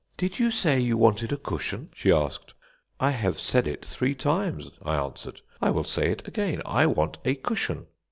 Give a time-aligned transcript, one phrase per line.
[0.17, 2.55] "'Did you say you wanted a cushion?' she asked.
[2.99, 5.41] "'I have said it three times,' I answered.
[5.61, 7.85] 'I will say it again I want a cushion.'